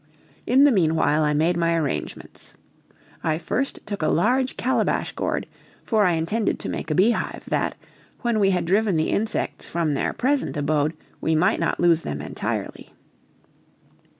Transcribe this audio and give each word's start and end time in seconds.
In 0.47 0.63
the 0.63 0.71
meanwhile 0.71 1.21
I 1.21 1.35
made 1.35 1.55
my 1.57 1.75
arrangements. 1.75 2.55
I 3.23 3.37
first 3.37 3.79
took 3.85 4.01
a 4.01 4.07
large 4.07 4.57
calabash 4.57 5.11
gourd, 5.11 5.45
for 5.83 6.05
I 6.05 6.13
intended 6.13 6.57
to 6.57 6.69
make 6.69 6.89
a 6.89 6.95
beehive, 6.95 7.43
that, 7.49 7.75
when 8.21 8.39
we 8.39 8.49
had 8.49 8.65
driven 8.65 8.97
the 8.97 9.11
insects 9.11 9.67
from 9.67 9.93
their 9.93 10.11
present 10.11 10.57
abode, 10.57 10.95
we 11.21 11.35
might 11.35 11.59
not 11.59 11.79
lose 11.79 12.01
them 12.01 12.19
entirely. 12.19 12.95